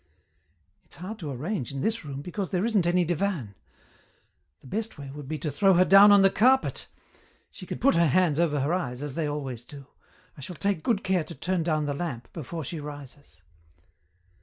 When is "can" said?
7.67-7.77